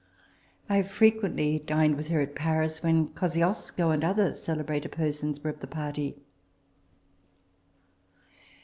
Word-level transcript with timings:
I 0.67 0.77
have 0.77 0.89
frequently 0.89 1.59
dined 1.59 1.95
with 1.95 2.07
her 2.07 2.21
at 2.21 2.33
Paris, 2.33 2.81
when 2.81 3.09
Kosciusko 3.09 3.91
and 3.91 4.03
other 4.03 4.33
celebrated 4.33 4.93
persons 4.93 5.43
were 5.43 5.51
of 5.51 5.59
the 5.59 5.67
party. 5.67 6.15